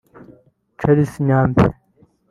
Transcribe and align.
Charles 0.79 1.11
Nyambe 1.25 1.65